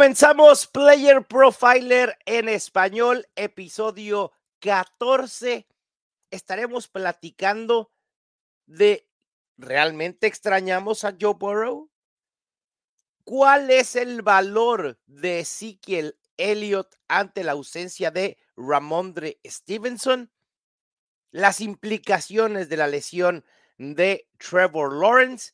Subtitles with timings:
[0.00, 5.66] Comenzamos Player Profiler en español, episodio 14.
[6.30, 7.92] Estaremos platicando
[8.64, 9.06] de
[9.58, 11.90] ¿realmente extrañamos a Joe Burrow?
[13.24, 20.32] ¿Cuál es el valor de Ezekiel Elliott ante la ausencia de Ramondre Stevenson?
[21.30, 23.44] Las implicaciones de la lesión
[23.76, 25.52] de Trevor Lawrence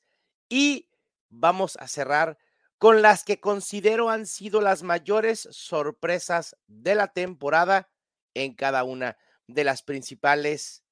[0.49, 0.89] y
[1.31, 2.39] vamos a cerrar
[2.79, 7.91] con las que considero han sido las mayores sorpresas de la temporada
[8.35, 10.85] en cada una de las principales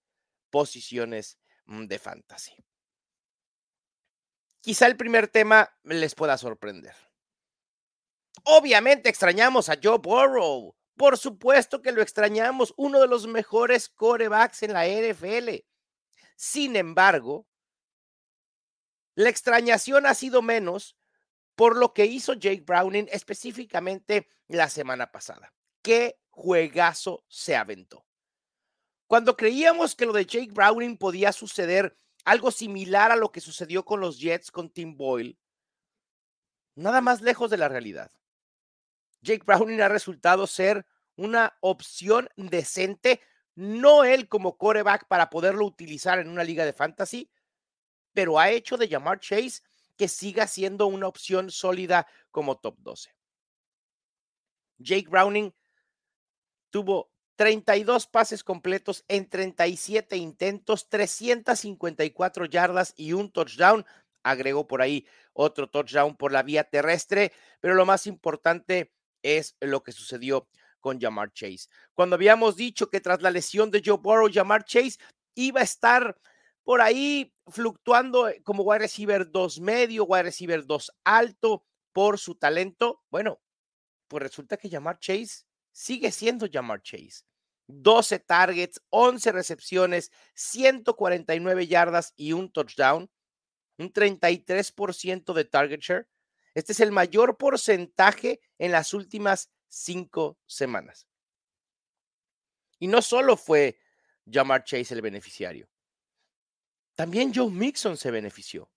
[0.51, 2.55] posiciones mm, de fantasy.
[4.61, 6.95] Quizá el primer tema les pueda sorprender.
[8.45, 10.75] Obviamente extrañamos a Joe Burrow.
[10.97, 15.67] Por supuesto que lo extrañamos, uno de los mejores corebacks en la NFL.
[16.37, 17.47] Sin embargo,
[19.17, 20.97] la extrañación ha sido menos
[21.55, 25.53] por lo que hizo Jake Browning específicamente la semana pasada.
[25.83, 28.05] Qué juegazo se aventó.
[29.07, 33.85] Cuando creíamos que lo de Jake Browning podía suceder algo similar a lo que sucedió
[33.85, 35.39] con los Jets con Tim Boyle,
[36.75, 38.11] nada más lejos de la realidad.
[39.21, 43.21] Jake Browning ha resultado ser una opción decente,
[43.55, 47.31] no él como coreback para poderlo utilizar en una liga de fantasy,
[48.13, 49.63] pero ha hecho de llamar Chase
[49.97, 53.15] que siga siendo una opción sólida como top 12.
[54.79, 55.55] Jake Browning
[56.71, 63.85] tuvo 32 pases completos en 37 intentos, 354 yardas y un touchdown.
[64.23, 68.93] Agregó por ahí otro touchdown por la vía terrestre, pero lo más importante
[69.23, 70.49] es lo que sucedió
[70.81, 71.69] con Jamar Chase.
[71.95, 74.99] Cuando habíamos dicho que tras la lesión de Joe Burrow, Jamar Chase
[75.35, 76.17] iba a estar
[76.65, 82.35] por ahí fluctuando eh, como wide receiver 2 medio, wide receiver 2 alto por su
[82.35, 83.03] talento.
[83.11, 83.41] Bueno,
[84.09, 87.25] pues resulta que Jamar Chase sigue siendo Jamar Chase.
[87.67, 93.11] 12 targets, 11 recepciones, 149 yardas y un touchdown,
[93.79, 96.09] un 33% de target share.
[96.55, 101.09] Este es el mayor porcentaje en las últimas cinco semanas.
[102.79, 103.79] Y no solo fue
[104.31, 105.69] Jamar Chase el beneficiario.
[106.95, 108.71] También Joe Mixon se benefició,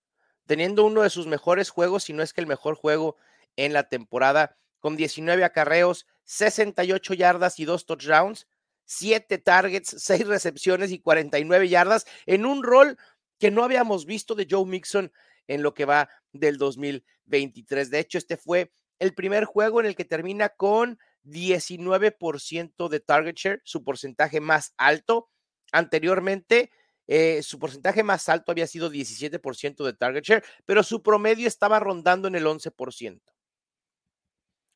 [0.45, 3.15] teniendo uno de sus mejores juegos, si no es que el mejor juego
[3.55, 8.47] en la temporada, con 19 acarreos, 68 yardas y dos touchdowns,
[8.85, 12.97] 7 targets, 6 recepciones y 49 yardas en un rol
[13.39, 15.11] que no habíamos visto de Joe Mixon
[15.47, 17.89] en lo que va del 2023.
[17.91, 23.35] De hecho, este fue el primer juego en el que termina con 19% de target
[23.35, 25.29] share, su porcentaje más alto.
[25.71, 26.71] Anteriormente
[27.07, 31.79] eh, su porcentaje más alto había sido 17% de target share, pero su promedio estaba
[31.79, 33.21] rondando en el 11%.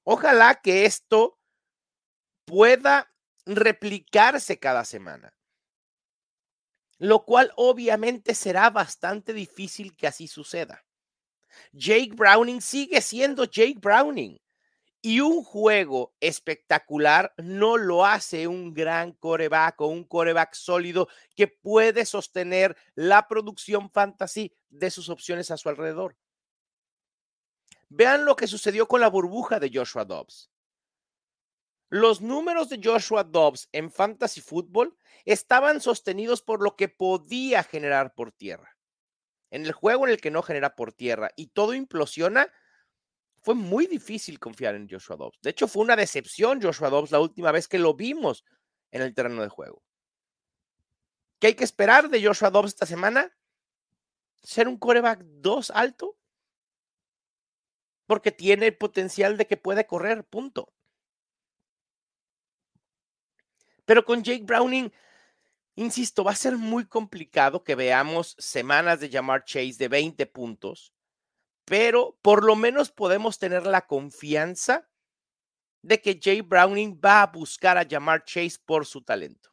[0.04, 1.38] Ojalá que esto
[2.46, 3.14] pueda
[3.46, 5.34] replicarse cada semana,
[6.98, 10.84] lo cual obviamente será bastante difícil que así suceda.
[11.74, 14.41] Jake Browning sigue siendo Jake Browning.
[15.02, 21.48] Y un juego espectacular no lo hace un gran coreback o un coreback sólido que
[21.48, 26.18] puede sostener la producción fantasy de sus opciones a su alrededor.
[27.90, 30.52] Vean lo que sucedió con la burbuja de Joshua Dobbs.
[31.90, 34.96] Los números de Joshua Dobbs en fantasy fútbol
[35.26, 38.78] estaban sostenidos por lo que podía generar por tierra.
[39.50, 42.50] En el juego en el que no genera por tierra y todo implosiona,
[43.42, 45.40] fue muy difícil confiar en Joshua Dobbs.
[45.42, 48.46] De hecho, fue una decepción Joshua Dobbs la última vez que lo vimos
[48.92, 49.84] en el terreno de juego.
[51.40, 53.36] ¿Qué hay que esperar de Joshua Dobbs esta semana?
[54.44, 56.18] Ser un coreback 2 alto.
[58.06, 60.72] Porque tiene el potencial de que puede correr, punto.
[63.86, 64.92] Pero con Jake Browning,
[65.76, 70.94] insisto, va a ser muy complicado que veamos semanas de llamar Chase de 20 puntos
[71.66, 74.90] pero por lo menos podemos tener la confianza
[75.82, 79.52] de que Jay Browning va a buscar a llamar Chase por su talento.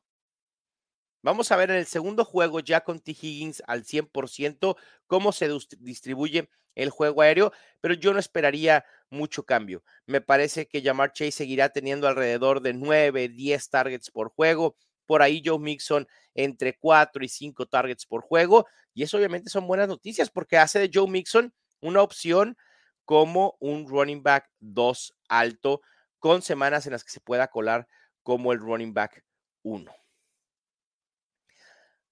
[1.22, 3.10] Vamos a ver en el segundo juego, ya con T.
[3.10, 4.76] Higgins al 100%,
[5.06, 5.48] cómo se
[5.80, 9.82] distribuye el juego aéreo, pero yo no esperaría mucho cambio.
[10.06, 14.76] Me parece que Jamar Chase seguirá teniendo alrededor de 9, 10 targets por juego.
[15.06, 18.66] Por ahí Joe Mixon entre 4 y 5 targets por juego.
[18.94, 22.56] Y eso obviamente son buenas noticias porque hace de Joe Mixon una opción
[23.04, 25.80] como un running back 2 alto
[26.18, 27.88] con semanas en las que se pueda colar
[28.22, 29.24] como el running back
[29.62, 29.90] 1.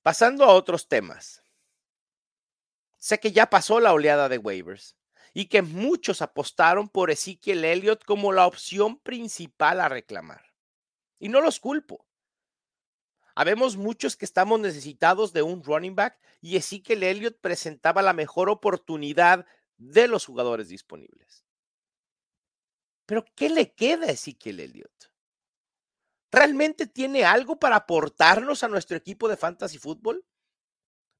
[0.03, 1.43] Pasando a otros temas.
[2.97, 4.97] Sé que ya pasó la oleada de waivers
[5.35, 10.55] y que muchos apostaron por Ezekiel Elliott como la opción principal a reclamar.
[11.19, 12.07] Y no los culpo.
[13.35, 18.49] Habemos muchos que estamos necesitados de un running back y Ezekiel Elliott presentaba la mejor
[18.49, 19.45] oportunidad
[19.77, 21.45] de los jugadores disponibles.
[23.07, 25.13] Pero ¿qué le queda a Ezekiel Elliott?
[26.33, 30.25] ¿Realmente tiene algo para aportarnos a nuestro equipo de fantasy fútbol?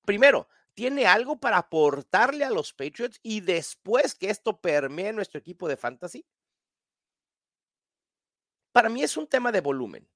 [0.05, 5.69] Primero, ¿tiene algo para aportarle a los Patriots y después que esto permee nuestro equipo
[5.69, 6.27] de fantasy?
[8.73, 10.09] Para mí es un tema de volumen.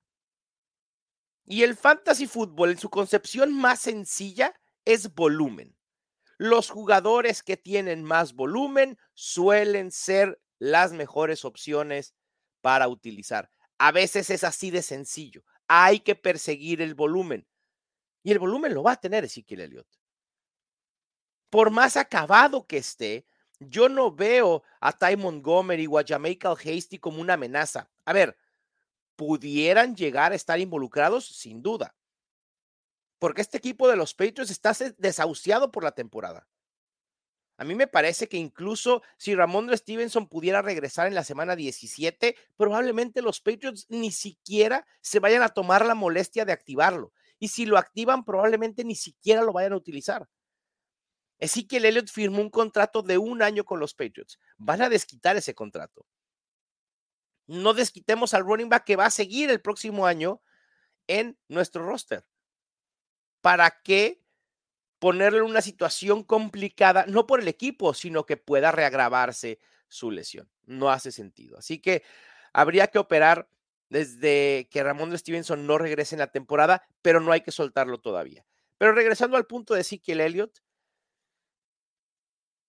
[1.47, 4.55] Y el fantasy fútbol en su concepción más sencilla
[4.85, 5.75] es volumen.
[6.41, 12.15] Los jugadores que tienen más volumen suelen ser las mejores opciones
[12.63, 13.51] para utilizar.
[13.77, 15.45] A veces es así de sencillo.
[15.69, 17.47] Hay que perseguir el volumen.
[18.23, 19.87] Y el volumen lo va a tener Ezequiel Elliott.
[21.51, 23.27] Por más acabado que esté,
[23.59, 27.91] yo no veo a Ty Montgomery o a Jamaica Hasty como una amenaza.
[28.07, 28.35] A ver,
[29.15, 31.95] pudieran llegar a estar involucrados sin duda.
[33.21, 36.49] Porque este equipo de los Patriots está desahuciado por la temporada.
[37.59, 42.35] A mí me parece que incluso si Ramondre Stevenson pudiera regresar en la semana 17,
[42.57, 47.13] probablemente los Patriots ni siquiera se vayan a tomar la molestia de activarlo.
[47.39, 50.27] Y si lo activan, probablemente ni siquiera lo vayan a utilizar.
[51.39, 54.39] Ezekiel Elliott firmó un contrato de un año con los Patriots.
[54.57, 56.07] Van a desquitar ese contrato.
[57.47, 60.41] No desquitemos al running back que va a seguir el próximo año
[61.07, 62.25] en nuestro roster.
[63.41, 64.21] ¿Para qué
[65.01, 69.59] ponerle una situación complicada, no por el equipo, sino que pueda reagravarse
[69.89, 70.49] su lesión.
[70.67, 71.59] No hace sentido.
[71.59, 72.05] Así que
[72.53, 73.49] habría que operar
[73.89, 78.45] desde que Ramón Stevenson no regrese en la temporada, pero no hay que soltarlo todavía.
[78.79, 80.61] Pero regresando al punto de Ezekiel Elliott,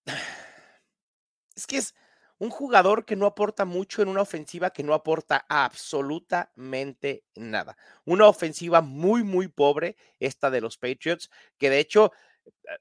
[1.55, 1.93] es que es
[2.41, 7.77] un jugador que no aporta mucho en una ofensiva que no aporta absolutamente nada.
[8.03, 11.29] Una ofensiva muy, muy pobre, esta de los Patriots,
[11.59, 12.11] que de hecho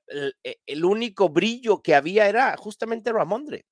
[0.07, 3.67] el, e, único brillo que había era justamente Ramondre.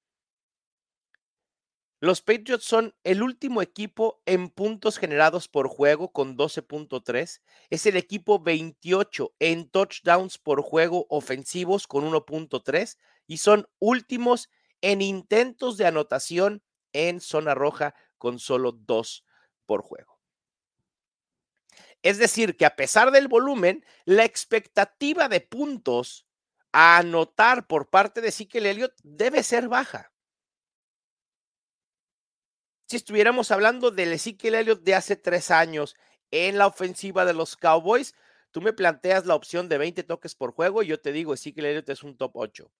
[2.01, 7.41] Los Patriots son el último equipo en puntos generados por juego con 12.3.
[7.71, 14.51] Es el equipo 28 en touchdowns por juego ofensivos con 1.3 y son últimos
[14.81, 19.25] en intentos de anotación en zona roja con solo dos
[19.67, 20.19] por juego.
[22.03, 26.27] Es decir, que a pesar del volumen, la expectativa de puntos
[26.73, 30.13] a anotar por parte de Ezekiel Elliott debe ser baja.
[32.87, 35.97] Si estuviéramos hablando del Ezekiel Elliott de hace tres años
[36.31, 38.15] en la ofensiva de los Cowboys,
[38.51, 41.67] tú me planteas la opción de 20 toques por juego y yo te digo, Ezekiel
[41.67, 42.71] Elliott es un top 8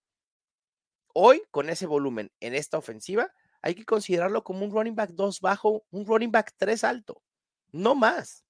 [1.15, 3.33] hoy, con ese volumen en esta ofensiva,
[3.63, 7.23] hay que considerarlo como un running back 2 bajo, un running back 3 alto,
[7.73, 8.45] no más.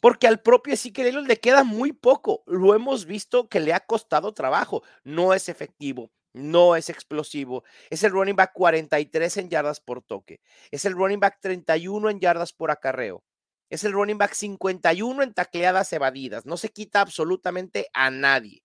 [0.00, 2.42] Porque al propio Ezequiel le queda muy poco.
[2.46, 4.82] Lo hemos visto que le ha costado trabajo.
[5.04, 7.64] No es efectivo, no es explosivo.
[7.90, 10.40] Es el running back 43 en yardas por toque.
[10.70, 13.22] Es el running back 31 en yardas por acarreo.
[13.68, 16.46] Es el running back 51 en tacleadas evadidas.
[16.46, 18.62] No se quita absolutamente a nadie.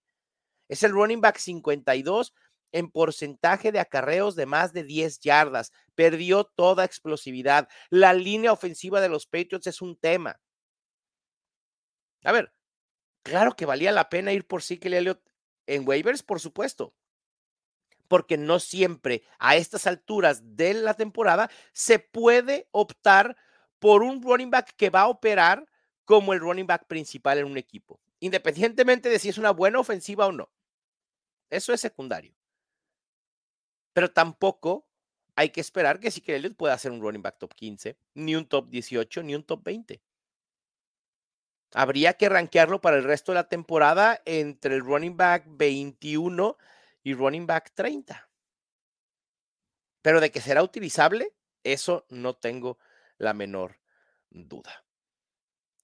[0.67, 2.33] Es el running back 52
[2.71, 5.71] en porcentaje de acarreos de más de 10 yardas.
[5.95, 7.69] Perdió toda explosividad.
[7.89, 10.39] La línea ofensiva de los Patriots es un tema.
[12.23, 12.51] A ver,
[13.23, 15.21] claro que valía la pena ir por Sikel Elliott
[15.67, 16.93] en waivers, por supuesto.
[18.07, 23.37] Porque no siempre a estas alturas de la temporada se puede optar
[23.79, 25.65] por un running back que va a operar
[26.05, 30.25] como el running back principal en un equipo, independientemente de si es una buena ofensiva
[30.25, 30.51] o no.
[31.51, 32.35] Eso es secundario.
[33.93, 34.87] Pero tampoco
[35.35, 38.47] hay que esperar que que Elliott pueda ser un running back top 15, ni un
[38.47, 40.01] top 18, ni un top 20.
[41.75, 46.57] Habría que rankearlo para el resto de la temporada entre el running back 21
[47.03, 48.27] y running back 30.
[50.01, 52.79] Pero de que será utilizable, eso no tengo
[53.17, 53.79] la menor
[54.31, 54.83] duda.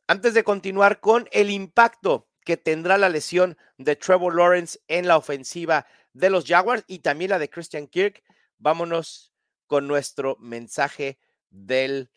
[0.08, 5.18] Antes de continuar con el impacto que tendrá la lesión de Trevor Lawrence en la
[5.18, 8.24] ofensiva de los Jaguars y también la de Christian Kirk.
[8.58, 9.32] Vámonos
[9.68, 11.20] con nuestro mensaje
[11.50, 12.10] del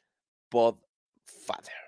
[0.49, 1.85] Podfather.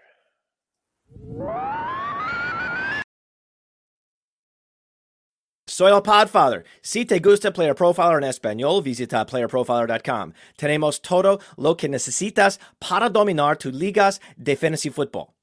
[5.68, 6.64] Soy el Podfather.
[6.80, 10.32] Si te gusta Player Profiler en español, visita playerprofiler.com.
[10.56, 15.35] Tenemos todo lo que necesitas para dominar tus ligas de fantasy football.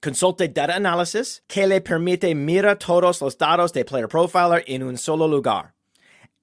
[0.00, 4.96] Consulte Data Analysis que le permite mirar todos los datos de Player Profiler en un
[4.96, 5.74] solo lugar.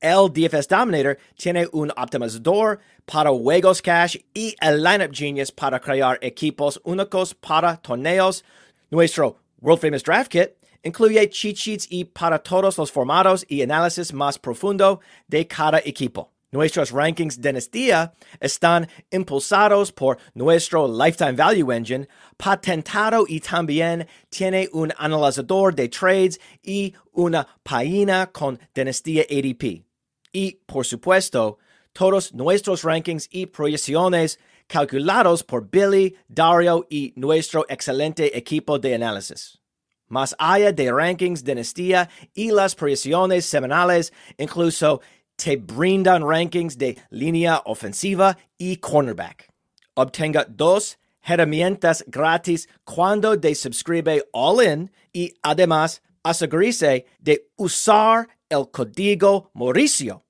[0.02, 6.20] El DFS Dominator tiene un optimizador para juegos cash y el Lineup Genius para crear
[6.22, 8.44] equipos únicos para torneos.
[8.92, 10.52] Nuestro World Famous Draft Kit
[10.84, 16.35] incluye cheat sheets y para todos los formatos y análisis más profundo de cada equipo.
[16.52, 24.70] Nuestros rankings de dinastía están impulsados por nuestro Lifetime Value Engine, patentado y también tiene
[24.72, 29.84] un analizador de trades y una página con dinastía ADP.
[30.32, 31.58] Y, por supuesto,
[31.94, 39.62] todos nuestros rankings y proyecciones calculados por Billy, Dario y nuestro excelente equipo de análisis.
[40.08, 45.02] Más allá de rankings, dinastía y las proyecciones semanales, incluso
[45.36, 49.50] te brindan rankings de línea ofensiva y cornerback.
[49.96, 58.70] Obtenga dos herramientas gratis cuando te suscribe All In y además asegúrese de usar el
[58.72, 60.24] código Mauricio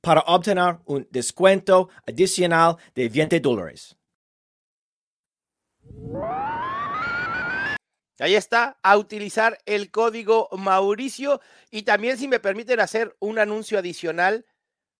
[0.00, 3.96] para obtener un descuento adicional de 20 dólares.
[8.20, 13.78] Ahí está, a utilizar el código Mauricio y también si me permiten hacer un anuncio
[13.78, 14.44] adicional,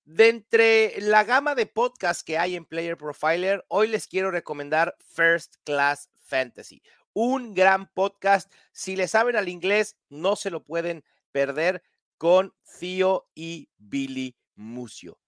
[0.05, 4.97] de entre la gama de podcasts que hay en Player Profiler, hoy les quiero recomendar
[5.01, 6.81] First Class Fantasy,
[7.13, 8.51] un gran podcast.
[8.73, 11.83] Si le saben al inglés, no se lo pueden perder
[12.17, 15.21] con Theo y Billy Mucio.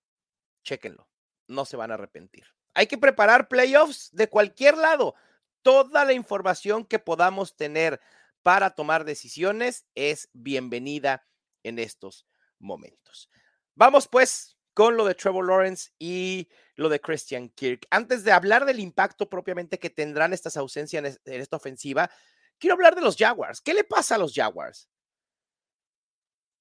[0.63, 1.11] Chéquenlo,
[1.47, 2.47] no se van a arrepentir.
[2.73, 5.15] Hay que preparar playoffs de cualquier lado.
[5.63, 8.01] Toda la información que podamos tener
[8.43, 11.27] para tomar decisiones es bienvenida
[11.63, 12.27] en estos
[12.59, 13.29] momentos.
[13.75, 17.87] Vamos pues con lo de Trevor Lawrence y lo de Christian Kirk.
[17.91, 22.11] Antes de hablar del impacto propiamente que tendrán estas ausencias en, esta ofensiva,
[22.59, 23.61] quiero hablar de los Jaguars.
[23.61, 24.89] ¿Qué le pasa a los Jaguars?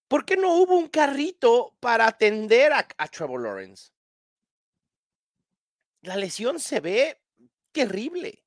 [0.10, 3.91] ¿Por qué no hubo un carrito para atender a, Trevor Lawrence?
[6.01, 7.22] La lesión se ve
[7.72, 8.44] terrible.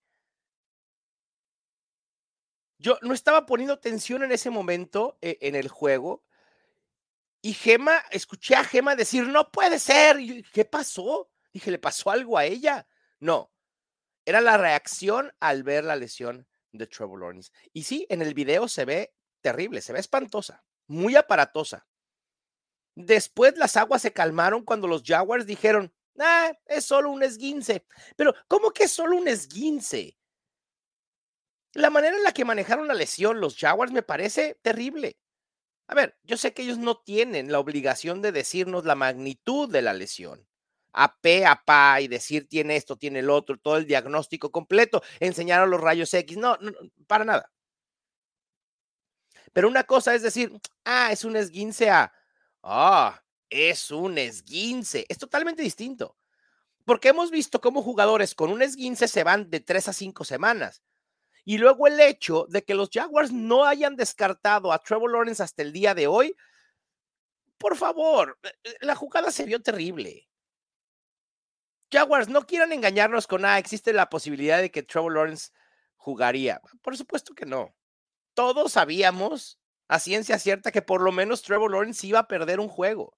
[2.83, 6.25] Yo no estaba poniendo tensión en ese momento eh, en el juego
[7.41, 10.17] y Gema, escuché a Gema decir, no puede ser.
[10.53, 11.31] ¿Qué pasó?
[11.53, 12.87] Dije, ¿le pasó algo a ella?
[13.21, 13.53] No,
[14.25, 17.53] era la reacción al ver la lesión de Trevor Lawrence.
[17.73, 21.87] Y sí, en el video se ve terrible, se ve espantosa, muy aparatosa.
[22.97, 27.87] Después las aguas se calmaron cuando los Jaguars dijeron, ah, es solo un esguince.
[28.17, 30.17] Pero, ¿cómo que es solo un esguince?
[31.75, 35.19] La manera en la que manejaron la lesión los Jaguars me parece terrible.
[35.87, 39.83] A ver, yo sé que ellos no tienen la obligación de decirnos la magnitud de
[39.83, 40.47] la lesión.
[40.93, 45.03] A P, a pa y decir tiene esto, tiene el otro, todo el diagnóstico completo,
[45.21, 46.37] enseñar los rayos X.
[46.37, 46.73] No, no,
[47.07, 47.51] para nada.
[49.53, 50.53] Pero una cosa es decir,
[50.85, 52.13] ah, es un esguince a,
[52.63, 55.07] ah, es un esguince.
[55.09, 56.17] Es totalmente distinto.
[56.85, 60.83] Porque hemos visto cómo jugadores con un esguince se van de tres a cinco semanas.
[61.45, 65.63] Y luego el hecho de que los Jaguars no hayan descartado a Trevor Lawrence hasta
[65.63, 66.37] el día de hoy,
[67.59, 70.29] por favor, eh, eh, la jugada se vio terrible.
[71.93, 75.51] Jaguars, no quieran engañarnos con, ah, existe la posibilidad de que Trevor Lawrence
[75.97, 76.61] jugaría.
[76.81, 77.75] Por supuesto que no.
[78.35, 82.69] Todos sabíamos a ciencia cierta que por lo menos Trevor Lawrence iba a perder un
[82.69, 83.17] juego.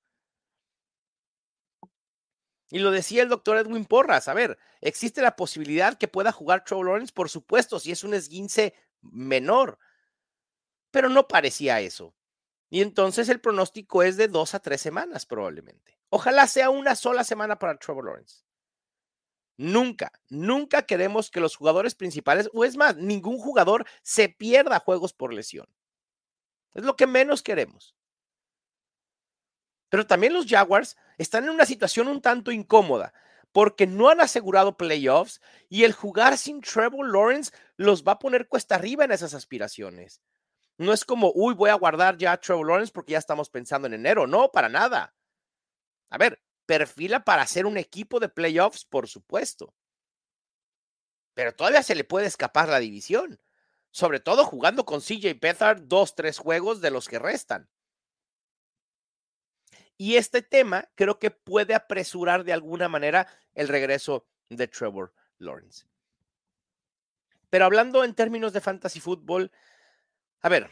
[2.70, 4.28] Y lo decía el doctor Edwin Porras.
[4.28, 7.12] A ver, ¿existe la posibilidad que pueda jugar Trevor Lawrence?
[7.12, 9.78] Por supuesto, si es un esguince menor.
[10.90, 12.14] Pero no parecía eso.
[12.70, 15.98] Y entonces el pronóstico es de dos a tres semanas probablemente.
[16.08, 18.44] Ojalá sea una sola semana para Trevor Lawrence.
[19.56, 25.12] Nunca, nunca queremos que los jugadores principales, o es más, ningún jugador se pierda juegos
[25.12, 25.68] por lesión.
[26.74, 27.94] Es lo que menos queremos.
[29.94, 33.14] Pero también los Jaguars están en una situación un tanto incómoda
[33.52, 38.48] porque no han asegurado playoffs y el jugar sin Trevor Lawrence los va a poner
[38.48, 40.20] cuesta arriba en esas aspiraciones.
[40.78, 43.86] No es como, uy, voy a guardar ya a Trevor Lawrence porque ya estamos pensando
[43.86, 44.26] en enero.
[44.26, 45.14] No, para nada.
[46.10, 49.76] A ver, perfila para ser un equipo de playoffs, por supuesto.
[51.34, 53.40] Pero todavía se le puede escapar la división.
[53.92, 57.70] Sobre todo jugando con CJ Beathard dos, tres juegos de los que restan.
[59.96, 65.86] Y este tema creo que puede apresurar de alguna manera el regreso de Trevor Lawrence.
[67.50, 69.52] Pero hablando en términos de fantasy fútbol,
[70.40, 70.68] a ver,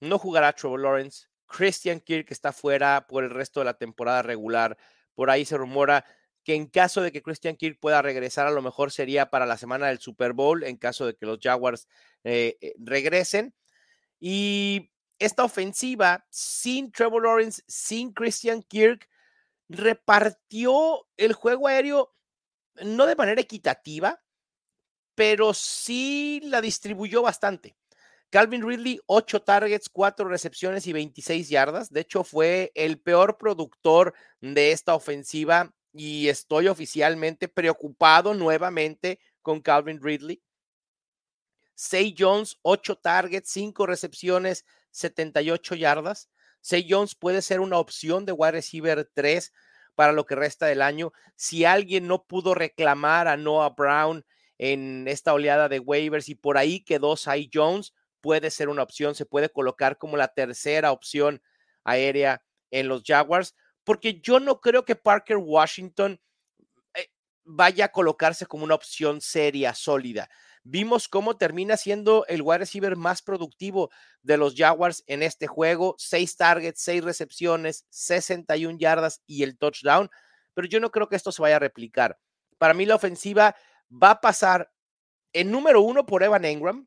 [0.00, 1.28] no jugará Trevor Lawrence.
[1.46, 4.76] Christian Kirk está fuera por el resto de la temporada regular.
[5.14, 6.04] Por ahí se rumora
[6.44, 9.56] que en caso de que Christian Kirk pueda regresar, a lo mejor sería para la
[9.56, 11.88] semana del Super Bowl, en caso de que los Jaguars
[12.24, 13.54] eh, eh, regresen.
[14.20, 19.08] Y esta ofensiva sin Trevor Lawrence, sin Christian Kirk,
[19.68, 22.14] repartió el juego aéreo
[22.82, 24.22] no de manera equitativa,
[25.14, 27.76] pero sí la distribuyó bastante.
[28.30, 31.90] Calvin Ridley, 8 targets, 4 recepciones y 26 yardas.
[31.90, 39.60] De hecho, fue el peor productor de esta ofensiva y estoy oficialmente preocupado nuevamente con
[39.62, 40.42] Calvin Ridley.
[41.74, 46.28] Say Jones, 8 targets, 5 recepciones, 78 yardas.
[46.60, 49.52] Say Jones puede ser una opción de wide receiver 3
[49.94, 51.12] para lo que resta del año.
[51.36, 54.24] Si alguien no pudo reclamar a Noah Brown
[54.58, 59.14] en esta oleada de waivers y por ahí quedó Say Jones, puede ser una opción,
[59.14, 61.42] se puede colocar como la tercera opción
[61.84, 63.54] aérea en los Jaguars,
[63.84, 66.20] porque yo no creo que Parker Washington
[66.94, 67.08] eh,
[67.44, 70.28] vaya a colocarse como una opción seria, sólida.
[70.70, 73.88] Vimos cómo termina siendo el wide receiver más productivo
[74.20, 80.10] de los Jaguars en este juego, seis targets, seis recepciones, 61 yardas y el touchdown,
[80.52, 82.18] pero yo no creo que esto se vaya a replicar.
[82.58, 83.56] Para mí la ofensiva
[83.90, 84.70] va a pasar
[85.32, 86.86] en número uno por Evan Engram,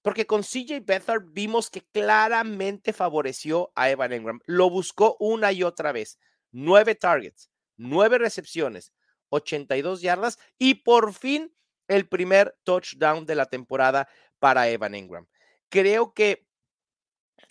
[0.00, 4.40] porque con CJ Beathard vimos que claramente favoreció a Evan Engram.
[4.46, 6.18] Lo buscó una y otra vez.
[6.52, 8.94] Nueve targets, nueve recepciones,
[9.28, 11.54] 82 yardas y por fin
[11.88, 15.26] el primer touchdown de la temporada para Evan Engram.
[15.68, 16.46] Creo que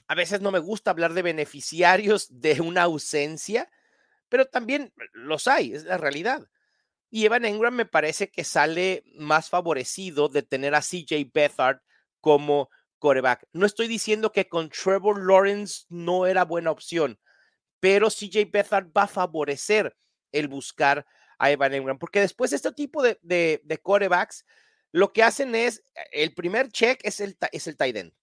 [0.08, 3.70] a veces no me gusta hablar de beneficiarios de una ausencia,
[4.30, 6.48] pero también los hay, es la realidad.
[7.10, 11.82] Y Evan Engram me parece que sale más favorecido de tener a CJ Beathard
[12.20, 13.46] como coreback.
[13.52, 17.20] No estoy diciendo que con Trevor Lawrence no era buena opción,
[17.80, 19.96] pero CJ Beathard va a favorecer
[20.32, 21.06] el buscar
[21.38, 24.46] a Evan Engram, porque después este tipo de, de, corebacks
[24.92, 28.14] lo que hacen es, el primer check es el, es el tight end,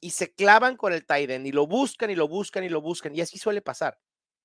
[0.00, 2.80] y se clavan con el tight end, y lo buscan, y lo buscan, y lo
[2.80, 3.98] buscan, y así suele pasar.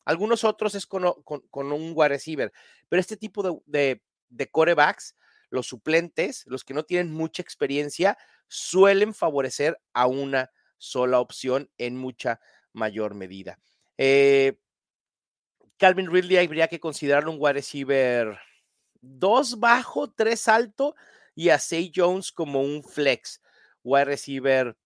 [0.04, 2.52] Algunos otros es con, con, un wide receiver,
[2.90, 5.16] pero este tipo de, de, de corebacks
[5.52, 11.98] los suplentes, los que no tienen mucha experiencia, suelen favorecer a una sola opción en
[11.98, 12.40] mucha
[12.74, 13.60] mayor medida.
[13.98, 14.58] Eh,
[15.82, 18.38] Calvin Ridley habría que considerarlo un wide receiver
[19.02, 20.94] dos bajo, tres alto
[21.34, 23.42] y a Say Jones como un flex,
[23.82, 24.78] wide receiver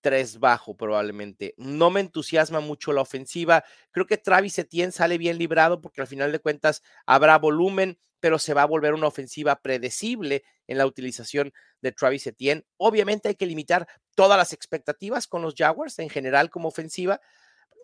[0.00, 1.54] tres bajo probablemente.
[1.56, 3.64] No me entusiasma mucho la ofensiva.
[3.90, 8.38] Creo que Travis Etienne sale bien librado porque al final de cuentas habrá volumen, pero
[8.38, 12.64] se va a volver una ofensiva predecible en la utilización de Travis Etienne.
[12.76, 17.20] Obviamente hay que limitar todas las expectativas con los Jaguars en general como ofensiva.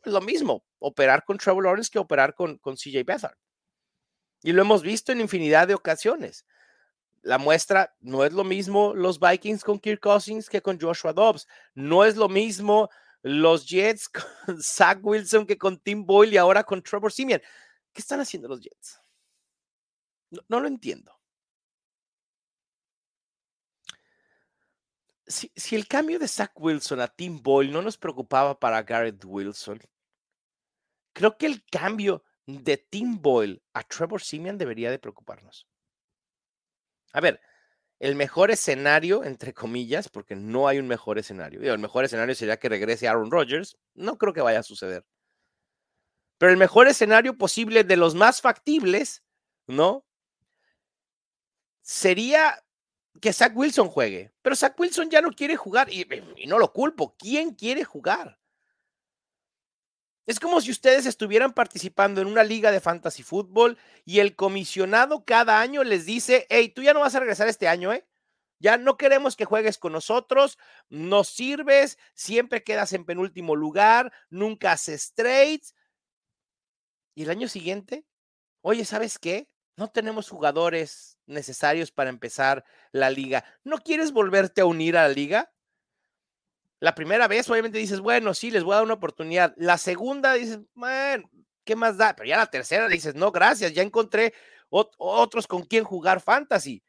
[0.05, 3.37] Lo mismo operar con Trevor Lawrence que operar con, con CJ Beathard.
[4.43, 6.47] Y lo hemos visto en infinidad de ocasiones
[7.23, 11.47] la muestra no es lo mismo los Vikings con Kirk Cousins que con Joshua Dobbs.
[11.75, 12.89] No es lo mismo
[13.23, 14.09] los Jets
[14.47, 17.41] con Zach Wilson que con Tim Boyle y ahora con Trevor Simeon.
[17.93, 19.01] ¿Qué están haciendo los Jets?
[20.49, 21.20] No, lo entiendo.
[25.31, 29.81] Si, el cambio de Zach Wilson a Tim Boyle no nos preocupaba para Garrett Wilson,
[31.13, 35.69] creo que el cambio de Tim Boyle a Trevor Simeon debería de preocuparnos.
[37.13, 37.41] A ver,
[38.01, 41.61] el mejor escenario, entre comillas, porque no hay un mejor escenario.
[41.61, 43.79] el mejor escenario sería que regrese Aaron Rodgers.
[43.95, 45.07] No creo que vaya a suceder.
[46.39, 49.23] Pero el mejor escenario posible de los más factibles,
[49.67, 50.05] ¿no?
[51.83, 52.65] Sería
[53.21, 54.33] que Zach Wilson juegue.
[54.43, 56.07] Pero Zach Wilson ya no quiere jugar y,
[56.47, 57.17] no lo culpo.
[57.19, 58.39] ¿Quién quiere jugar?
[60.27, 65.25] Es como si ustedes estuvieran participando en una liga de fantasy fútbol y el comisionado
[65.25, 68.07] cada año les dice, hey, tú ya no vas a regresar este año, ¿eh?
[68.61, 70.59] Ya no queremos que juegues con nosotros,
[70.91, 75.75] no sirves, siempre quedas en penúltimo lugar, nunca haces trades.
[77.15, 78.05] Y el año siguiente,
[78.61, 79.49] oye, ¿sabes qué?
[79.81, 83.47] No tenemos jugadores necesarios para empezar la liga.
[83.65, 85.51] ¿No quieres volverte a unir a la liga?
[86.81, 89.55] La primera vez, obviamente dices, bueno, sí, les voy a dar una oportunidad.
[89.57, 91.31] La segunda dices, bueno,
[91.65, 92.15] ¿qué más da?
[92.15, 94.35] Pero ya la tercera dices, no, gracias, ya encontré
[94.69, 96.85] otros con quien jugar fantasy.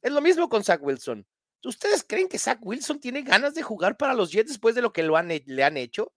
[0.00, 1.26] Es lo mismo con Zach Wilson.
[1.62, 4.94] ¿Ustedes creen que Zach Wilson tiene ganas de jugar para los Jets después de lo
[4.94, 6.14] que lo han, le han hecho?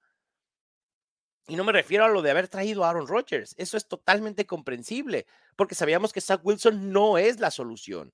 [1.47, 3.55] Y no me refiero a lo de haber traído a Aaron Rodgers.
[3.57, 8.13] Eso es totalmente comprensible, porque sabíamos que Zach Wilson no es la solución.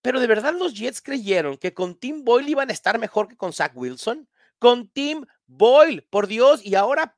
[0.00, 3.36] Pero de verdad los Jets creyeron que con Tim Boyle iban a estar mejor que
[3.36, 4.28] con Zach Wilson.
[4.58, 7.14] Con Tim Boyle, por Dios, y ahora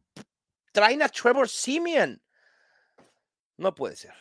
[0.72, 2.20] traen a Trevor Simeon.
[3.58, 4.14] No puede ser.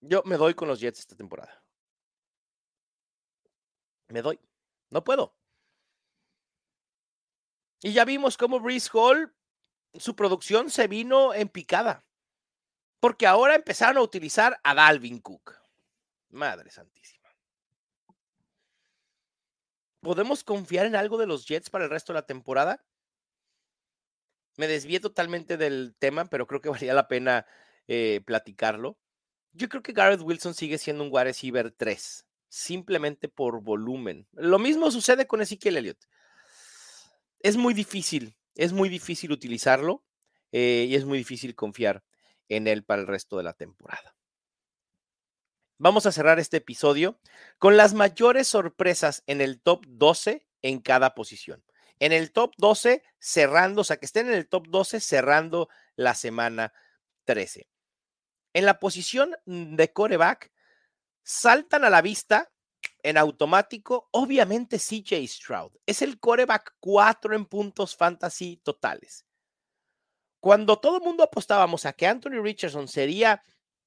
[0.00, 1.64] Yo me doy con los Jets esta temporada.
[4.08, 4.38] Me doy.
[4.90, 5.34] No puedo.
[7.82, 9.34] Y ya vimos cómo Breeze Hall
[9.94, 12.04] su producción se vino en picada.
[13.00, 15.54] Porque ahora empezaron a utilizar a Dalvin Cook.
[16.30, 17.28] Madre santísima.
[20.00, 22.84] ¿Podemos confiar en algo de los Jets para el resto de la temporada?
[24.56, 27.46] Me desvié totalmente del tema, pero creo que valía la pena
[27.88, 28.98] eh, platicarlo.
[29.52, 34.26] Yo creo que Garrett Wilson sigue siendo un wide receiver 3, simplemente por volumen.
[34.32, 36.06] Lo mismo sucede con Ezekiel Elliott.
[37.42, 40.04] Es muy difícil, es muy difícil utilizarlo
[40.52, 42.04] eh, y es muy difícil confiar
[42.48, 44.14] en él para el resto de la temporada.
[45.78, 47.18] Vamos a cerrar este episodio
[47.58, 51.64] con las mayores sorpresas en el top 12 en cada posición.
[51.98, 56.14] En el top 12 cerrando, o sea, que estén en el top 12 cerrando la
[56.14, 56.72] semana
[57.24, 57.68] 13.
[58.52, 60.52] En la posición de coreback,
[61.24, 62.51] saltan a la vista
[63.02, 65.72] en automático, obviamente CJ Stroud.
[65.86, 69.26] Es el coreback 4 en puntos fantasy totales.
[70.40, 73.42] Cuando todo el mundo apostábamos a que Anthony Richardson sería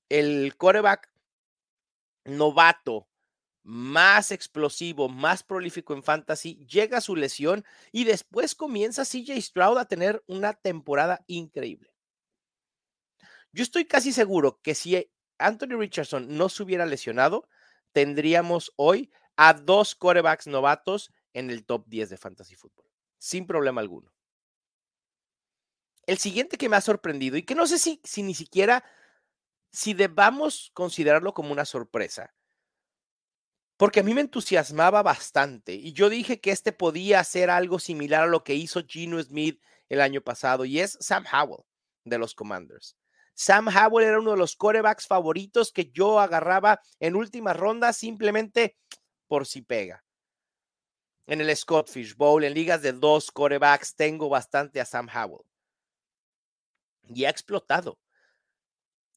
[0.10, 1.12] el coreback
[2.25, 3.08] novato,
[3.63, 9.86] más explosivo, más prolífico en fantasy, llega su lesión y después comienza CJ Stroud a
[9.86, 11.91] tener una temporada increíble.
[13.51, 17.47] Yo estoy casi seguro que si Anthony Richardson no se hubiera lesionado,
[17.96, 22.86] tendríamos hoy a dos corebacks novatos en el top 10 de fantasy fútbol,
[23.18, 24.14] sin problema alguno.
[26.06, 28.84] El siguiente que me ha sorprendido y que no sé si, ni siquiera
[29.72, 32.36] si debamos considerarlo como una sorpresa,
[33.78, 38.24] porque a mí me entusiasmaba bastante y yo dije que este podía hacer algo similar
[38.24, 41.64] a lo que hizo Gino Smith el año pasado y es Sam Howell
[42.04, 42.98] de los Commanders.
[43.36, 48.78] Sam Howell era uno de los corebacks favoritos que yo agarraba en última ronda simplemente
[49.28, 50.04] por si pega.
[51.28, 55.45] En el Scott Fish Bowl, en ligas de dos corebacks, tengo bastante a Sam Howell.
[57.08, 58.00] Y ha explotado.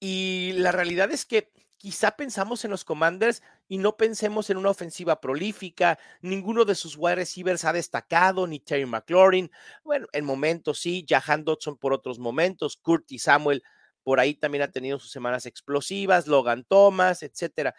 [0.00, 4.70] Y la realidad es que quizá pensamos en los Commanders y no pensemos en una
[4.70, 5.98] ofensiva prolífica.
[6.22, 9.50] Ninguno de sus wide receivers ha destacado, ni Terry McLaurin.
[9.84, 13.62] Bueno, en momentos sí, Jahan Dodson por otros momentos, Curtis Samuel
[14.08, 17.74] por ahí también ha tenido sus semanas explosivas, Logan Thomas, etcétera.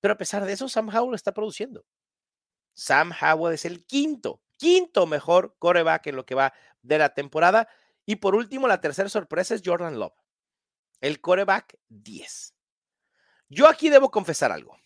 [0.00, 1.86] Pero a pesar de eso, Sam Howell está produciendo.
[2.74, 6.52] Sam Howell es el quinto, quinto mejor coreback en lo que va
[6.82, 7.68] de la temporada.
[8.06, 10.26] Y por último, la tercera sorpresa es Jordan Love
[11.00, 12.54] el coreback 10.
[13.48, 14.76] Yo aquí debo confesar algo.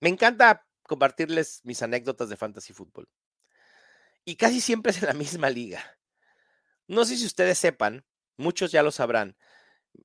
[0.00, 3.08] Me encanta compartirles mis anécdotas de fantasy fútbol.
[4.24, 5.80] Y casi siempre es en la misma liga.
[6.92, 8.04] No sé si ustedes sepan,
[8.36, 9.34] muchos ya lo sabrán.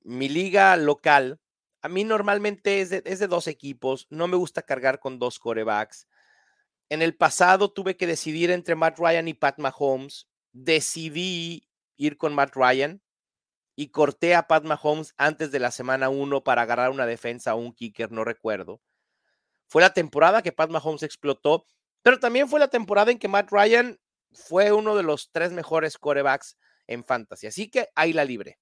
[0.04, 1.38] Mi liga local,
[1.82, 4.06] a mí normalmente es de, dos equipos.
[4.08, 6.08] No me gusta cargar con dos corebacks.
[6.88, 10.28] En el pasado tuve que decidir entre Matt Ryan y Pat Mahomes.
[10.52, 13.02] Decidí ir con Matt Ryan
[13.76, 17.58] y corté a Pat Mahomes antes de la semana 1 para agarrar una defensa o
[17.58, 18.80] un kicker, no recuerdo.
[19.66, 21.66] Fue la temporada que Pat Mahomes explotó,
[22.00, 24.00] pero también fue la temporada en que Matt Ryan
[24.32, 26.56] fue uno de los tres mejores corebacks
[26.88, 27.46] en fantasy.
[27.46, 28.58] Así que ahí la libre.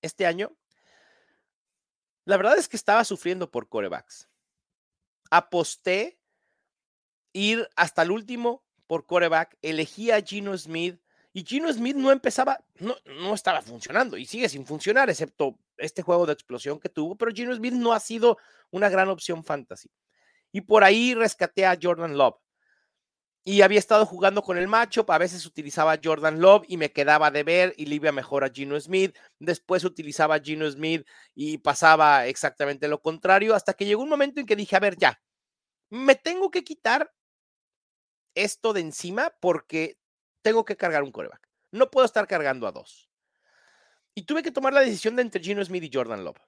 [0.00, 0.56] Este año,
[2.24, 4.28] la verdad es que estaba sufriendo por corebacks.
[5.30, 6.18] Aposté
[7.32, 11.00] ir hasta el último por coreback, elegí a Gino Smith
[11.32, 16.02] y Gino Smith no empezaba, no, no estaba funcionando y sigue sin funcionar, excepto este
[16.02, 18.38] juego de explosión que tuvo, pero Gino Smith no ha sido
[18.70, 19.90] una gran opción fantasy.
[20.52, 22.36] Y por ahí rescaté a Jordan Love.
[23.48, 27.30] Y había estado jugando con el macho, a veces utilizaba Jordan Love y me quedaba
[27.30, 29.16] de ver y le iba mejor a Gino Smith.
[29.38, 34.40] Después utilizaba a Gino Smith y pasaba exactamente lo contrario, hasta que llegó un momento
[34.40, 35.22] en que dije, a ver, ya,
[35.90, 37.14] me tengo que quitar
[38.34, 39.96] esto de encima porque
[40.42, 41.48] tengo que cargar un coreback.
[41.70, 43.08] No puedo estar cargando a dos.
[44.16, 46.40] Y tuve que tomar la decisión de entre Gino Smith y Jordan Love.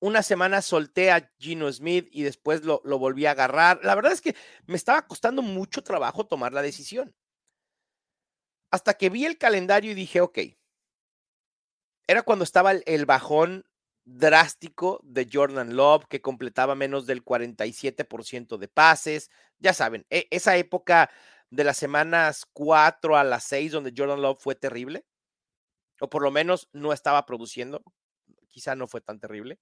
[0.00, 3.80] Una semana solté a Gino Smith y después lo, lo volví a agarrar.
[3.84, 4.34] La verdad es que
[4.66, 7.14] me estaba costando mucho trabajo tomar la decisión.
[8.70, 10.38] Hasta que vi el calendario y dije, ok,
[12.10, 13.64] era cuando estaba el, bajón
[14.04, 19.30] drástico de Jordan Love, que completaba menos del 47% de pases.
[19.60, 21.08] Ya saben, e, esa época
[21.50, 25.06] de las semanas 4 a las 6 donde Jordan Love fue terrible,
[26.00, 27.80] o por lo menos no estaba produciendo,
[28.48, 29.60] quizá no fue tan terrible.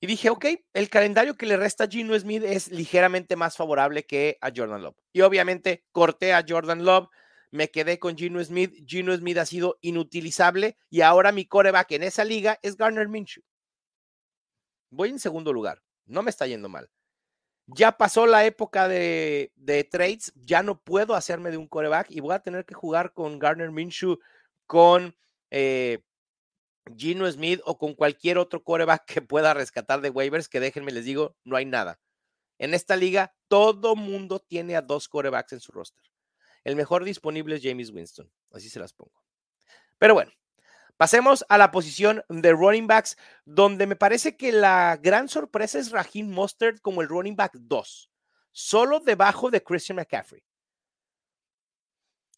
[0.00, 4.04] Y dije, ok, el calendario que le resta a Gino Smith es ligeramente más favorable
[4.04, 4.96] que a Jordan Love.
[5.12, 7.08] Y obviamente corté a Jordan Love,
[7.50, 8.74] me quedé con Gino Smith.
[8.86, 13.42] Gino Smith ha sido inutilizable y ahora mi coreback en esa liga es Garner Minshew.
[14.90, 16.90] Voy en segundo lugar, no me está yendo mal.
[17.68, 22.20] Ya pasó la época de, de, trades, ya no puedo hacerme de un coreback y
[22.20, 24.20] voy a tener que jugar con Garner Minshew,
[24.66, 25.16] con
[25.50, 26.00] eh,
[26.94, 31.04] Gino Smith o con cualquier otro coreback que pueda rescatar de waivers, que déjenme les
[31.04, 32.00] digo, no hay nada.
[32.58, 36.04] En esta liga, todo mundo tiene a dos corebacks en su roster.
[36.64, 39.22] El mejor disponible es James Winston, así se las pongo.
[39.98, 40.32] Pero bueno,
[40.96, 45.90] pasemos a la posición de running backs, donde me parece que la gran sorpresa es
[45.90, 48.10] Raheem Mostert como el running back 2,
[48.52, 50.42] solo debajo de Christian McCaffrey.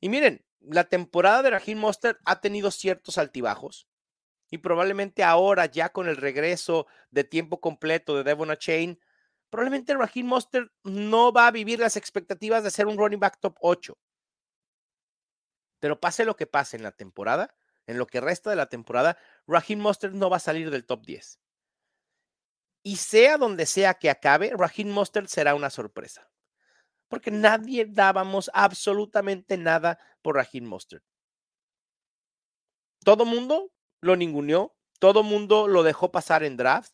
[0.01, 3.89] Y miren, la temporada de Raheem Mostert ha tenido ciertos altibajos.
[4.51, 8.99] Y probablemente ahora, ya con el regreso de tiempo completo de Devon Chain,
[9.51, 13.57] probablemente Raheem Mostert no va a vivir las expectativas de ser un running back top
[13.61, 13.99] 8.
[15.81, 17.55] Pero pase lo que pase en la temporada,
[17.87, 21.05] en lo que resta de la temporada, Raheem Mostert no va a salir del top
[21.05, 21.41] 10.
[22.83, 26.31] Y sea donde sea que acabe, Raheem Mostert será una sorpresa.
[27.09, 31.05] Porque nadie dábamos absolutamente nada por Raheem Mostert.
[33.05, 36.93] Todo mundo lo ninguneó, todo mundo lo dejó pasar en draft,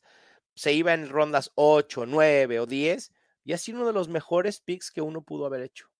[0.55, 3.12] se iba en rondas 8, 9 o 10
[3.45, 5.90] y ha sido uno de los mejores picks que uno pudo haber hecho.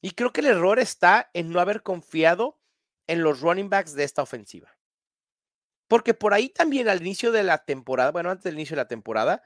[0.00, 2.60] Y creo que el error está en no haber confiado
[3.06, 4.78] en los running backs de esta ofensiva.
[5.88, 8.88] Porque por ahí también al inicio de la temporada, bueno, antes del inicio de la
[8.88, 9.42] temporada,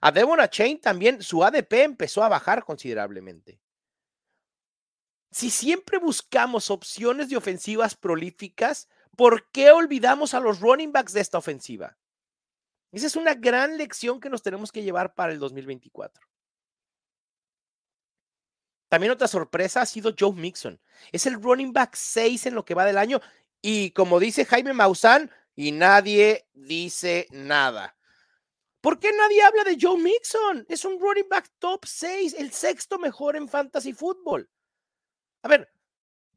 [0.00, 3.60] a Devon Chain también su ADP empezó a bajar considerablemente.
[5.30, 11.20] Si siempre buscamos opciones de ofensivas prolíficas, ¿por qué olvidamos a los running backs de
[11.20, 11.96] esta ofensiva?
[12.92, 16.24] Esa es una gran lección que nos tenemos que llevar para el 2024.
[18.88, 20.80] También otra sorpresa ha sido Joe Mixon.
[21.10, 23.20] Es el running back 6 en lo que va del año.
[23.60, 27.96] Y como dice Jaime Maussan, y nadie dice nada.
[28.80, 30.66] ¿Por qué nadie habla de Joe Mixon?
[30.68, 34.48] Es un running back top 6, el sexto mejor en fantasy fútbol.
[35.42, 35.73] A ver,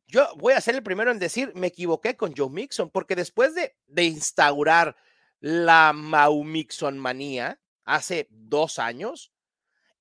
[0.08, 3.54] yo voy a ser el primero en decir, me equivoqué con Joe Mixon, porque después
[3.56, 4.96] de, de instaurar
[5.40, 9.34] la Mau Mixon manía hace dos años,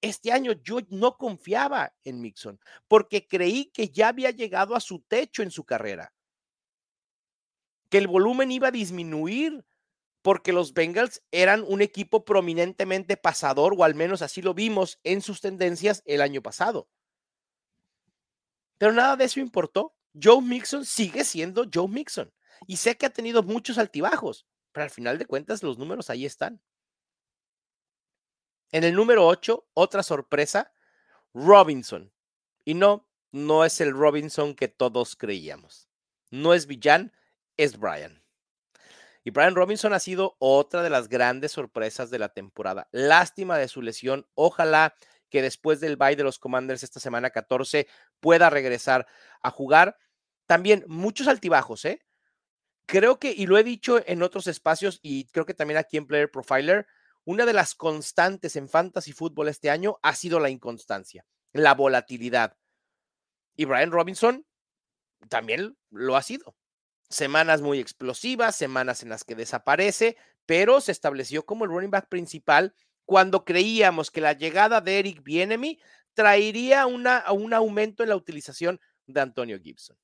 [0.00, 5.00] este año yo no confiaba en Mixon, porque creí que ya había llegado a su
[5.00, 6.14] techo en su carrera,
[7.88, 9.64] que el volumen iba a disminuir,
[10.22, 15.22] porque los Bengals eran un equipo prominentemente pasador, o al menos así lo vimos en
[15.22, 16.88] sus tendencias el año pasado.
[18.78, 19.95] Pero nada de eso importó.
[20.20, 22.32] Joe Mixon sigue siendo Joe Mixon.
[22.66, 26.24] Y sé que ha tenido muchos altibajos, pero al final de cuentas los números ahí
[26.24, 26.60] están.
[28.72, 30.72] En el número 8, otra sorpresa,
[31.34, 32.12] Robinson.
[32.64, 35.88] Y no, no es el Robinson que todos creíamos.
[36.30, 37.12] No es Villan,
[37.56, 38.22] es Brian.
[39.22, 42.88] Y Brian Robinson ha sido otra de las grandes sorpresas de la temporada.
[42.92, 44.26] Lástima de su lesión.
[44.34, 44.94] Ojalá
[45.30, 47.88] que después del bye de los Commanders esta semana 14
[48.20, 49.06] pueda regresar
[49.42, 49.98] a jugar.
[50.46, 52.00] También muchos altibajos, ¿eh?
[52.86, 56.06] Creo que, y lo he dicho en otros espacios y creo que también aquí en
[56.06, 56.86] Player Profiler,
[57.24, 62.56] una de las constantes en fantasy fútbol este año ha sido la inconstancia, la volatilidad.
[63.56, 64.46] Y Brian Robinson
[65.28, 66.56] también lo ha sido.
[67.08, 72.08] Semanas muy explosivas, semanas en las que desaparece, pero se estableció como el running back
[72.08, 75.80] principal cuando creíamos que la llegada de Eric Bienemy
[76.14, 79.96] traería una, un aumento en la utilización de Antonio Gibson.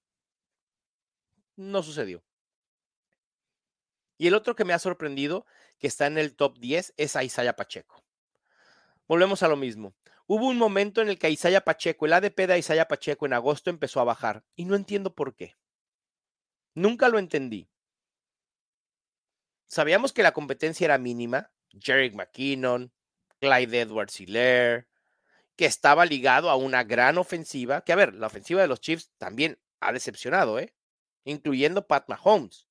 [1.57, 2.23] No sucedió.
[4.19, 5.47] Y el otro que me ha sorprendido,
[5.79, 8.05] que está en el top 10, es a Isaiah Pacheco.
[9.09, 9.95] Volvemos a lo mismo.
[10.27, 13.69] Hubo un momento en el que Isaiah Pacheco, el ADP de Isaiah Pacheco en agosto
[13.69, 15.57] empezó a bajar y no entiendo por qué.
[16.75, 17.69] Nunca lo entendí.
[19.67, 21.51] Sabíamos que la competencia era mínima.
[21.71, 22.93] Jerry McKinnon,
[23.41, 24.87] Clyde Edwards Hilaire,
[25.57, 27.83] que estaba ligado a una gran ofensiva.
[27.83, 30.75] Que a ver, la ofensiva de los Chiefs también ha decepcionado, ¿eh?
[31.25, 32.69] Incluyendo Pat Mahomes.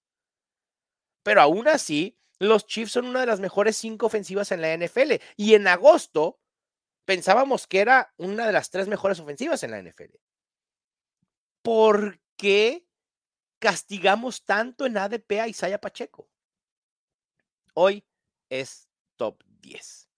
[1.24, 5.14] Pero aún así, los Chiefs son una de las mejores cinco ofensivas en la NFL.
[5.38, 6.40] Y en agosto
[7.06, 10.16] pensábamos que era una de las tres mejores ofensivas en la NFL.
[11.62, 12.88] ¿Por qué
[13.60, 16.30] castigamos tanto en ADP a Isaiah Pacheco?
[17.74, 18.04] Hoy
[18.50, 20.10] es top 10.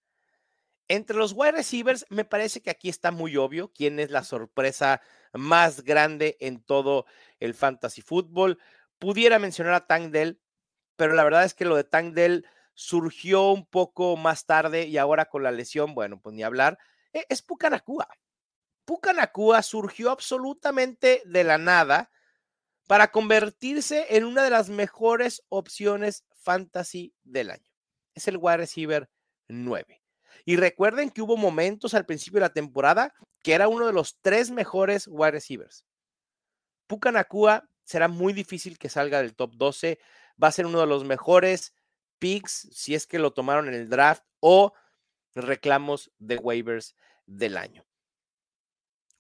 [0.87, 5.01] Entre los wide receivers, me parece que aquí está muy obvio quién es la sorpresa
[5.33, 7.05] más grande en todo
[7.39, 8.59] el fantasy fútbol.
[8.99, 10.39] Pudiera mencionar a Tank Dell,
[10.95, 14.97] pero la verdad es que lo de Tank Dell surgió un poco más tarde y
[14.97, 16.77] ahora con la lesión, bueno, pues ni hablar,
[17.11, 18.07] e, es Pucanacua.
[18.85, 22.11] Pucanacua surgió absolutamente de la nada
[22.87, 27.71] para convertirse en una de las mejores opciones fantasy del año.
[28.13, 29.09] Es el wide receiver
[29.47, 30.02] 9.
[30.45, 34.19] Y recuerden que hubo momentos al principio de la temporada que era uno de los
[34.21, 35.85] tres mejores wide receivers.
[36.87, 39.99] Puka Nakua será muy difícil que salga del top 12.
[40.41, 41.73] Va a ser uno de los mejores
[42.19, 44.73] picks si es que lo tomaron en el draft o
[45.35, 47.85] reclamos de waivers del año.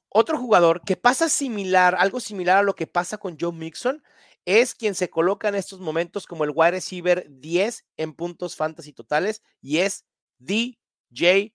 [0.09, 4.03] Otro jugador que pasa similar, algo similar a lo que pasa con Joe Mixon,
[4.45, 8.93] es quien se coloca en estos momentos como el wide receiver 10 en puntos fantasy
[8.93, 10.05] totales y es
[11.13, 11.53] DJ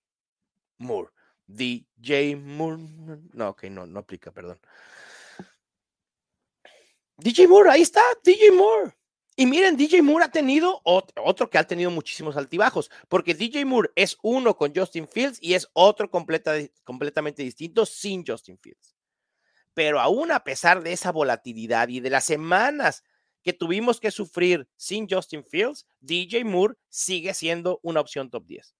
[0.78, 1.10] Moore.
[1.46, 2.78] DJ Moore.
[3.32, 4.60] No, ok, no, no aplica, perdón.
[7.16, 8.92] DJ Moore, ahí está, DJ Moore.
[9.34, 13.90] Y miren, DJ Moore ha tenido otro, que ha tenido muchísimos altibajos, porque DJ Moore
[13.94, 18.96] es uno con Justin Fields y es otro completamente distinto sin Justin Fields.
[19.74, 23.04] Pero aún a pesar de esa volatilidad y de las semanas
[23.44, 28.74] que tuvimos que sufrir sin Justin Fields, DJ Moore sigue siendo una opción top 10.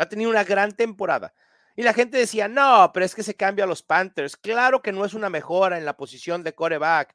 [0.00, 1.34] Ha tenido una gran temporada.
[1.76, 4.34] Y la gente decía, no, pero es que se cambia a los Panthers.
[4.34, 7.14] Claro que no es una mejora en la posición de coreback.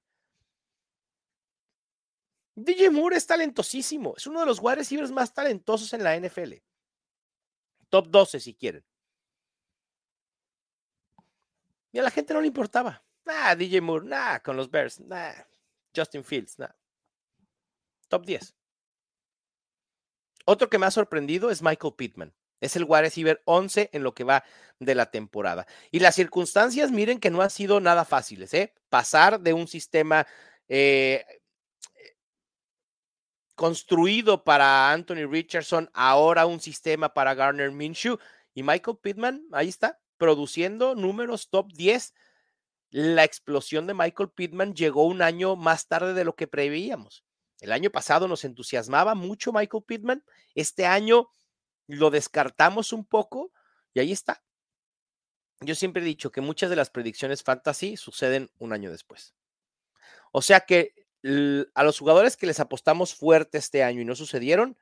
[2.53, 4.13] DJ Moore es talentosísimo.
[4.15, 6.53] Es uno de los wide receivers más talentosos en la NFL.
[7.89, 8.85] Top 12 si quieren.
[11.91, 13.03] Y a la gente no le importaba.
[13.25, 15.33] Nah, DJ Moore, nah, con los Bears, nah.
[15.95, 16.71] Justin Fields, nah.
[18.09, 18.55] Top 10.
[20.45, 22.35] Otro que me ha sorprendido es Michael Pittman.
[22.65, 24.43] Es el wide receiver 11 en lo que va
[24.80, 25.65] de la temporada.
[25.91, 28.73] Y las circunstancias, miren que no han sido nada fáciles, ¿eh?
[28.89, 30.28] Pasar de un sistema
[30.67, 31.25] eh,
[33.56, 38.19] construido para Anthony Richardson, ahora un sistema para Garner Minshew.
[38.54, 42.13] Y Michael Pittman, ahí está, produciendo números top 10.
[42.89, 47.25] La explosión de Michael Pittman llegó un año más tarde de lo que preveíamos.
[47.60, 50.23] El año pasado nos entusiasmaba mucho Michael Pittman.
[50.54, 51.30] Este año
[51.87, 53.51] lo descartamos un poco
[53.93, 54.43] y ahí está.
[55.61, 59.33] Yo siempre he dicho que muchas de las predicciones fantasy suceden un año después.
[60.31, 60.93] O sea que
[61.73, 64.77] a los jugadores que les apostamos fuerte este año y no sucedieron,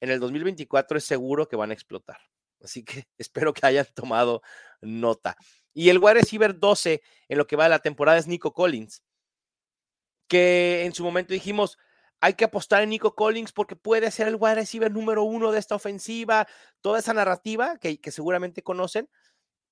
[0.00, 2.18] en el 2024 es seguro que van a explotar.
[2.62, 4.42] Así que espero que hayan tomado
[4.80, 5.36] nota.
[5.72, 9.02] Y el wide receiver 12 en lo que va de la temporada es Nico Collins,
[10.28, 11.78] que en su momento dijimos,
[12.20, 15.58] hay que apostar en Nico Collins porque puede ser el wide receiver número uno de
[15.58, 16.46] esta ofensiva,
[16.82, 19.08] toda esa narrativa que, seguramente conocen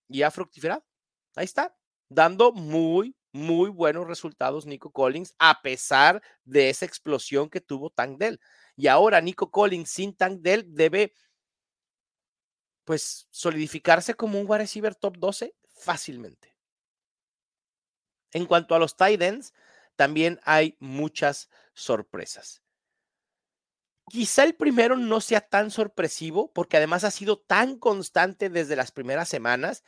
[0.08, 0.84] y ha fructificado.
[1.37, 1.76] Ahí está,
[2.08, 8.18] dando muy, muy buenos resultados Nico Collins, a pesar de esa explosión que tuvo Tank
[8.18, 8.40] Dell.
[8.76, 11.12] Y ahora Nico Collins sin Tank Dell debe,
[12.84, 16.56] pues, solidificarse como un wide receiver top 12 fácilmente.
[18.32, 19.52] En cuanto a los tight ends,
[19.96, 22.62] también hay muchas sorpresas.
[24.10, 28.90] Quizá el primero no sea tan sorpresivo porque además ha sido tan constante desde las
[28.90, 29.84] primeras semanas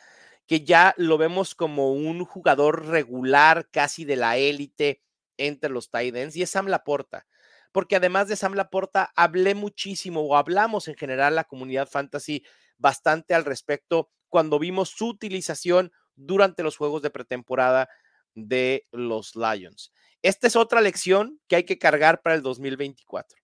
[0.46, 5.03] que ya lo vemos como un jugador regular casi de la élite
[5.38, 7.26] entre los tight ends y es Sam Laporta.
[7.72, 12.44] Porque además de Sam Laporta, hablé muchísimo o hablamos en general la comunidad fantasy
[12.76, 17.88] bastante al respecto cuando vimos su utilización durante los juegos de pretemporada
[18.35, 19.93] de los Lions.
[20.23, 23.38] Esta es otra lección que hay que cargar para el 2024.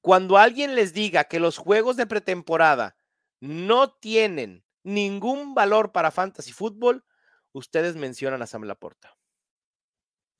[0.00, 2.96] Cuando alguien les diga que los juegos de pretemporada
[3.40, 7.04] no tienen ningún valor para fantasy fútbol,
[7.52, 9.16] ustedes mencionan a Sam Laporta.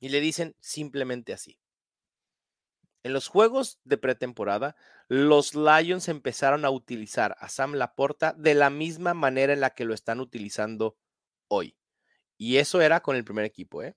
[0.00, 1.58] Y le dicen simplemente así.
[3.02, 4.76] En los juegos de pretemporada,
[5.08, 9.84] los Lions empezaron a utilizar a Sam Laporta de la misma manera en la que
[9.86, 10.96] lo están utilizando
[11.48, 11.76] hoy.
[12.40, 13.94] Y eso era con el primer equipo, ¿eh?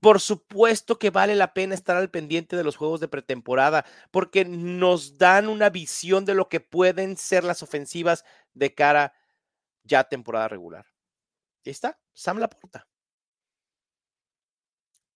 [0.00, 4.44] Por supuesto que vale la pena estar al pendiente de los juegos de pretemporada porque
[4.44, 9.14] nos dan una visión de lo que pueden ser las ofensivas de cara
[9.84, 10.84] ya temporada regular.
[11.64, 12.88] Ahí está, Sam Laporta.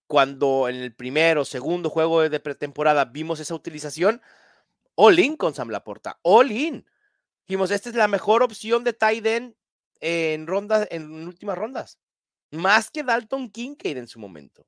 [0.06, 4.22] Cuando en el primero o segundo juego de pretemporada vimos esa utilización,
[4.94, 6.86] all in con Sam Laporta, all in.
[7.48, 9.57] Dijimos, esta es la mejor opción de tight end
[10.00, 11.98] en rondas, en últimas rondas.
[12.50, 14.66] Más que Dalton Kincaid en su momento.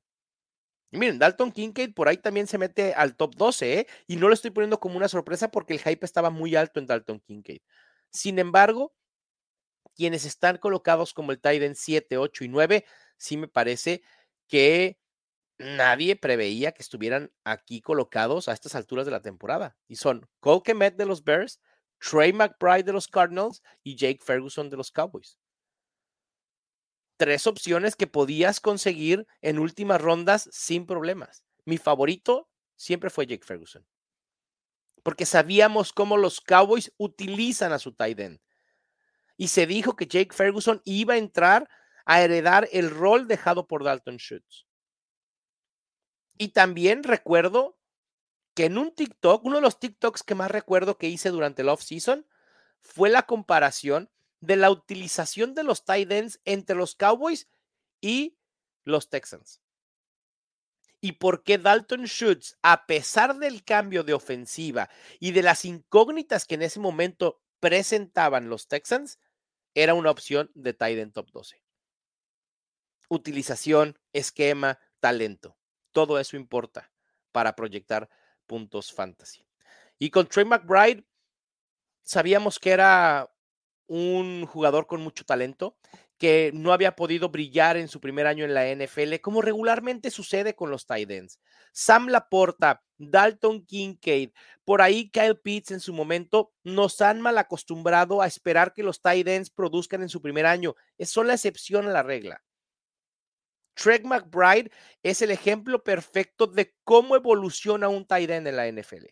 [0.93, 3.87] Y miren, Dalton Kincaid por ahí también se mete al top 12, ¿eh?
[4.09, 6.87] Y no lo estoy poniendo como una sorpresa porque el hype estaba muy alto en
[6.87, 7.61] Dalton Kincaid.
[8.11, 8.93] Sin embargo,
[9.95, 12.85] quienes están colocados como el Titan 7, 8 y 9,
[13.17, 14.03] sí me parece
[14.49, 14.99] que
[15.59, 19.77] nadie preveía que estuvieran aquí colocados a estas alturas de la temporada.
[19.87, 21.61] Y son Cole de los Bears,
[22.01, 25.39] Trey McBride de los Cardinals y Jake Ferguson de los Cowboys
[27.21, 31.45] tres opciones que podías conseguir en últimas rondas sin problemas.
[31.67, 33.87] Mi favorito siempre fue Jake Ferguson.
[35.03, 38.41] porque sabíamos cómo los Cowboys utilizan a su tight end.
[39.37, 41.69] Y se dijo que Jake Ferguson iba a entrar
[42.05, 44.67] a heredar el rol dejado por Dalton Schultz.
[46.39, 47.79] Y también recuerdo
[48.61, 51.71] que en un TikTok, uno de los TikToks que más recuerdo que hice durante el
[51.71, 52.27] off-season
[52.83, 57.49] fue la comparación de la utilización de los tight ends entre los Cowboys
[58.03, 58.37] y
[58.85, 59.63] los Texans.
[61.01, 64.91] Y por qué Dalton Schultz, a pesar del cambio de ofensiva
[65.21, 69.19] y de las incógnitas que en ese momento presentaban los Texans,
[69.73, 71.63] era una opción de tight end top 12.
[73.09, 75.57] Utilización, esquema, talento.
[75.93, 76.93] Todo eso importa
[77.33, 78.11] para proyectar
[78.51, 79.47] puntos fantasy.
[79.97, 81.05] Y con Trey McBride,
[82.03, 83.33] sabíamos que era
[83.87, 85.77] un jugador con mucho talento,
[86.19, 90.57] que no había podido brillar en su primer año en la NFL, como regularmente sucede
[90.57, 91.39] con los tight ends.
[91.73, 94.31] Sam Laporta, Dalton Kincaid,
[94.65, 99.01] por ahí Kyle Pitts en su momento, nos han mal acostumbrado a esperar que los
[99.01, 100.75] tight ends produzcan en su primer año.
[100.99, 102.43] Es la excepción a la regla.
[103.75, 104.71] Trey McBride
[105.03, 109.07] es el ejemplo perfecto de cómo evoluciona un tight end en la NFL.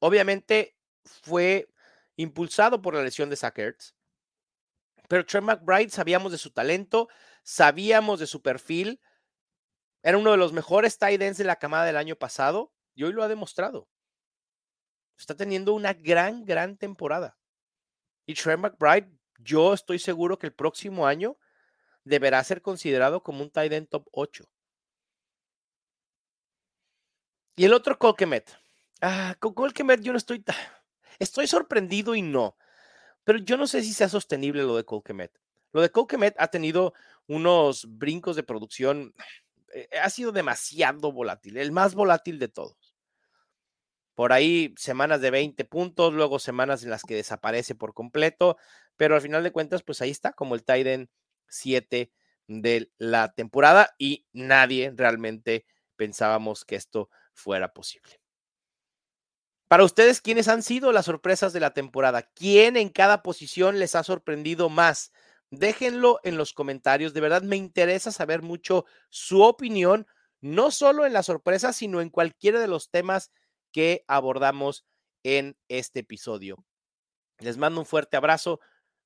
[0.00, 0.76] Obviamente
[1.22, 1.68] fue
[2.16, 3.58] impulsado por la lesión de Zach
[5.08, 7.08] pero Trey McBride sabíamos de su talento,
[7.42, 9.00] sabíamos de su perfil.
[10.02, 13.12] Era uno de los mejores tight ends de la camada del año pasado y hoy
[13.12, 13.88] lo ha demostrado.
[15.18, 17.38] Está teniendo una gran, gran temporada.
[18.26, 21.38] Y Trey McBride, yo estoy seguro que el próximo año
[22.08, 24.44] deberá ser considerado como un tight end top 8.
[27.56, 28.56] Y el otro Colquemet.
[29.00, 30.44] Ah, con Colquemet yo no estoy...
[31.18, 32.56] Estoy sorprendido y no.
[33.24, 35.32] Pero yo no sé si sea sostenible lo de Colquemet.
[35.72, 36.94] Lo de Colquemet ha tenido
[37.26, 39.14] unos brincos de producción.
[39.74, 42.96] Eh, ha sido demasiado volátil, el más volátil de todos.
[44.14, 48.56] Por ahí semanas de 20 puntos, luego semanas en las que desaparece por completo,
[48.96, 51.08] pero al final de cuentas, pues ahí está, como el Tiden
[51.48, 52.12] 7
[52.46, 58.20] de la temporada y nadie realmente pensábamos que esto fuera posible.
[59.68, 62.22] Para ustedes, ¿quiénes han sido las sorpresas de la temporada?
[62.34, 65.12] ¿Quién en cada posición les ha sorprendido más?
[65.50, 67.12] Déjenlo en los comentarios.
[67.12, 70.06] De verdad me interesa saber mucho su opinión,
[70.40, 73.30] no solo en las sorpresas, sino en cualquiera de los temas
[73.70, 74.86] que abordamos
[75.22, 76.64] en este episodio.
[77.38, 78.60] Les mando un fuerte abrazo.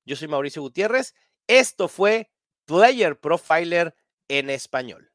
[0.05, 1.13] Yo soy Mauricio Gutiérrez.
[1.47, 2.31] Esto fue
[2.65, 3.95] Player Profiler
[4.27, 5.12] en español.